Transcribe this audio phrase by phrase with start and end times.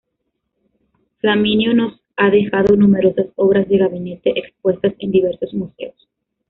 [1.19, 6.09] Flaminio nos ha dejado numerosas obras de gabinete, expuestas en diversos museos.